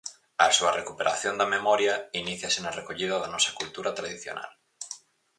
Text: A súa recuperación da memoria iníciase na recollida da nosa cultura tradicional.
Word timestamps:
A 0.45 0.47
súa 0.57 0.75
recuperación 0.79 1.33
da 1.37 1.51
memoria 1.55 1.93
iníciase 2.21 2.59
na 2.61 2.75
recollida 2.79 3.15
da 3.21 3.31
nosa 3.33 3.51
cultura 3.59 3.91
tradicional. 3.99 4.51